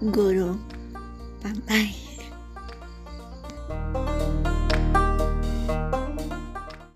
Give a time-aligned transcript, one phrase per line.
[0.00, 0.56] Guru.
[1.42, 1.94] Bye bye.